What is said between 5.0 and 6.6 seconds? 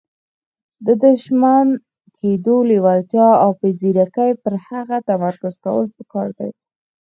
تمرکز کول پکار دي.